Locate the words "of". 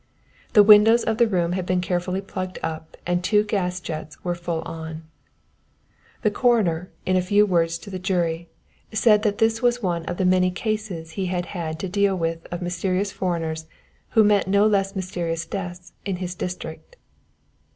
1.03-1.19, 10.05-10.17, 12.51-12.63